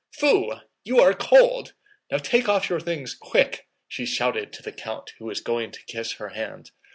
[0.15, 0.53] "Foo!
[0.83, 1.73] You are cold!
[2.09, 5.85] Now take off your things, quick!" she shouted to the count who was going to
[5.85, 6.71] kiss her hand.